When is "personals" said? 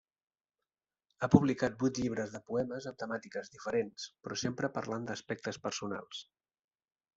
5.69-6.27